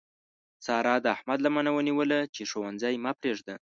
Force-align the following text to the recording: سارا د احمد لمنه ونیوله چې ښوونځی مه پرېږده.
سارا 0.65 0.95
د 1.01 1.05
احمد 1.15 1.39
لمنه 1.45 1.71
ونیوله 1.73 2.19
چې 2.35 2.41
ښوونځی 2.49 2.95
مه 3.03 3.11
پرېږده. 3.19 3.55